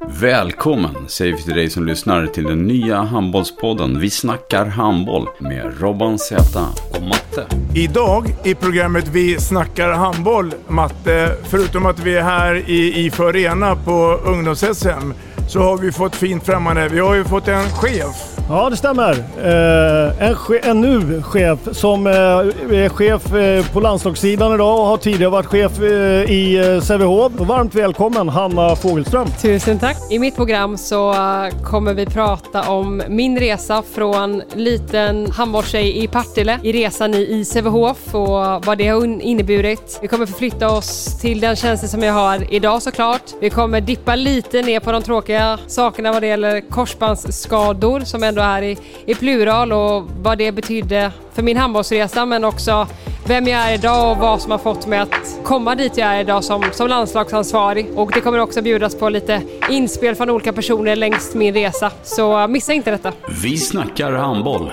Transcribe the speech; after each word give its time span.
Välkommen 0.00 0.94
säger 1.06 1.32
vi 1.32 1.42
till 1.42 1.54
dig 1.54 1.70
som 1.70 1.86
lyssnar 1.86 2.26
till 2.26 2.44
den 2.44 2.66
nya 2.66 3.02
handbollspodden 3.02 4.00
Vi 4.00 4.10
snackar 4.10 4.66
handboll 4.66 5.28
med 5.38 5.80
Robban 5.80 6.18
Z 6.18 6.60
och 6.90 7.02
Matte. 7.02 7.46
Idag 7.74 8.34
i 8.44 8.54
programmet 8.54 9.08
Vi 9.08 9.40
snackar 9.40 9.92
handboll, 9.92 10.52
Matte, 10.68 11.36
förutom 11.44 11.86
att 11.86 12.00
vi 12.00 12.16
är 12.16 12.22
här 12.22 12.54
i 12.54 13.04
IFÖ 13.06 13.28
Arena 13.28 13.76
på 13.76 14.20
ungdoms-SM, 14.24 15.12
så 15.48 15.60
har 15.60 15.76
vi 15.78 15.92
fått 15.92 16.16
fint 16.16 16.46
främmande. 16.46 16.88
Vi 16.88 17.00
har 17.00 17.14
ju 17.14 17.24
fått 17.24 17.48
en 17.48 17.62
chef. 17.70 18.30
Ja, 18.48 18.70
det 18.70 18.76
stämmer. 18.76 19.10
Eh, 19.38 20.28
en, 20.28 20.34
che- 20.34 20.60
en 20.68 20.80
nu 20.80 21.22
chef 21.22 21.58
som 21.72 22.06
eh, 22.06 22.12
är 22.12 22.88
chef 22.88 23.34
eh, 23.34 23.66
på 23.72 23.80
landslagssidan 23.80 24.54
idag 24.54 24.80
och 24.80 24.86
har 24.86 24.96
tidigare 24.96 25.30
varit 25.30 25.46
chef 25.46 25.80
eh, 25.80 26.30
i 26.30 26.72
eh, 26.76 26.80
Sävehof. 26.82 27.32
Varmt 27.32 27.74
välkommen 27.74 28.28
Hanna 28.28 28.76
Fogelström. 28.76 29.28
Tusen 29.42 29.78
tack! 29.78 29.96
I 30.10 30.18
mitt 30.18 30.36
program 30.36 30.78
så 30.78 31.10
eh, 31.12 31.48
kommer 31.62 31.94
vi 31.94 32.06
prata 32.06 32.62
om 32.70 33.02
min 33.08 33.38
resa 33.38 33.82
från 33.94 34.42
liten 34.54 35.30
handbollstjej 35.30 36.04
i 36.04 36.08
Partille 36.08 36.58
i 36.62 36.72
resan 36.72 37.14
i, 37.14 37.44
Sävehof 37.44 38.14
och 38.14 38.64
vad 38.66 38.78
det 38.78 38.88
har 38.88 39.04
inneburit. 39.22 39.98
Vi 40.02 40.08
kommer 40.08 40.26
förflytta 40.26 40.70
oss 40.70 41.18
till 41.20 41.40
den 41.40 41.56
tjänsten 41.56 41.88
som 41.88 42.02
jag 42.02 42.12
har 42.14 42.54
idag 42.54 42.82
såklart. 42.82 43.22
Vi 43.40 43.50
kommer 43.50 43.80
dippa 43.80 44.14
lite 44.16 44.62
ner 44.62 44.80
på 44.80 44.92
de 44.92 45.02
tråkiga 45.34 45.58
sakerna 45.66 46.12
vad 46.12 46.22
det 46.22 46.26
gäller 46.26 46.60
korsbandsskador 46.60 48.00
som 48.00 48.22
ändå 48.22 48.42
är 48.42 48.62
i, 48.62 48.78
i 49.06 49.14
plural 49.14 49.72
och 49.72 50.02
vad 50.22 50.38
det 50.38 50.52
betydde 50.52 51.12
för 51.32 51.42
min 51.42 51.56
handbollsresa 51.56 52.26
men 52.26 52.44
också 52.44 52.86
vem 53.26 53.46
jag 53.46 53.60
är 53.60 53.74
idag 53.74 54.10
och 54.10 54.18
vad 54.18 54.42
som 54.42 54.50
har 54.50 54.58
fått 54.58 54.86
mig 54.86 54.98
att 54.98 55.38
komma 55.44 55.74
dit 55.74 55.96
jag 55.96 56.08
är 56.08 56.20
idag 56.20 56.44
som, 56.44 56.64
som 56.72 56.88
landslagsansvarig. 56.88 57.86
Och 57.98 58.10
det 58.12 58.20
kommer 58.20 58.38
också 58.38 58.62
bjudas 58.62 58.94
på 58.94 59.08
lite 59.08 59.42
inspel 59.70 60.14
från 60.14 60.30
olika 60.30 60.52
personer 60.52 60.96
längs 60.96 61.34
min 61.34 61.54
resa. 61.54 61.90
Så 62.02 62.46
missa 62.46 62.72
inte 62.72 62.90
detta. 62.90 63.12
Vi 63.42 63.56
snackar 63.58 64.12
handboll. 64.12 64.72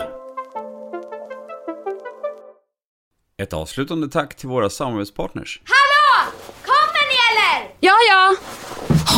Ett 3.38 3.54
avslutande 3.54 4.08
tack 4.08 4.36
till 4.36 4.50
våra 4.50 4.70
samarbetspartners. 4.70 5.62
Hallå! 5.66 6.32
Kommer 6.66 7.08
ni 7.10 7.16
eller? 7.32 7.76
Ja, 7.80 7.96
ja. 8.10 8.36